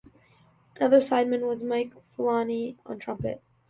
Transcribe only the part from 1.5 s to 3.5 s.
Mike Falana on trumpet.